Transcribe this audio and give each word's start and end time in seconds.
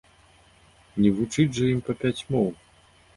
Не 1.05 1.11
вучыць 1.17 1.53
жа 1.57 1.67
ім 1.73 1.81
па 1.91 1.95
пяць 2.05 2.25
моў? 2.37 2.47